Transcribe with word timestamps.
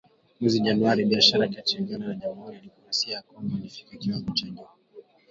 mwezi 0.39 0.59
Januari, 0.65 1.07
biashara 1.09 1.51
kati 1.53 1.71
ya 1.75 1.81
Uganda 1.83 2.07
na 2.07 2.15
Jamhuri 2.21 2.55
ya 2.55 2.59
Kidemokrasia 2.61 3.13
ya 3.15 3.21
Kongo 3.21 3.57
ilifikia 3.57 3.97
kiwango 3.99 4.31
cha 4.33 4.45
juu. 4.47 4.67